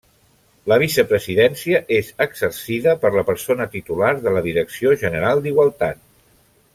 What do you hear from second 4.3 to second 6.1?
la Direcció General d'Igualtat.